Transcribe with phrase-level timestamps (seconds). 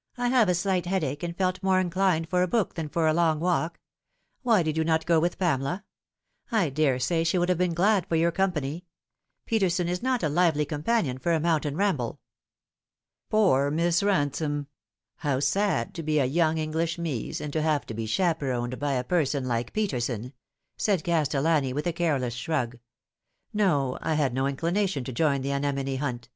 [0.16, 3.12] "I have a slight headache, and felt more inclined for a book than for a
[3.12, 3.80] long walk.
[4.44, 5.84] Why did you not go with Pamela?
[6.52, 8.84] I daresay she would have been glad of your company.
[9.46, 12.20] Peterson is not a lively companion for a mountain ramble.""
[13.30, 14.68] Poor Miss Bansome!
[15.16, 17.28] How sad to be a young English 218 The Fatal Three.
[17.28, 20.34] Mees, and to have to be chaperoned by a person like Peterson;"
[20.76, 22.78] said Castellani, with a careless shrug."
[23.62, 26.28] No, I had no inclination to join in the anemone hunt.